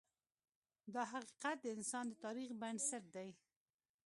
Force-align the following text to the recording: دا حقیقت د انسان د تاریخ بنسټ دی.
دا 0.93 1.03
حقیقت 1.13 1.57
د 1.61 1.65
انسان 1.77 2.05
د 2.09 2.13
تاریخ 2.23 2.49
بنسټ 2.61 3.03
دی. 3.15 3.29